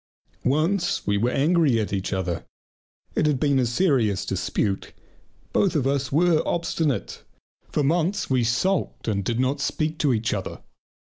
[0.45, 2.43] Once we were angry at each other.
[3.13, 4.93] It had been a serious dispute.
[5.53, 7.21] Both of us were obstinate,
[7.71, 10.63] for months we sulked and did not speak to each other.